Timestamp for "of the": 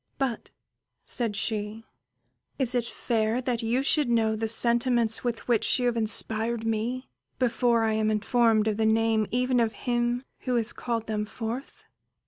8.67-8.87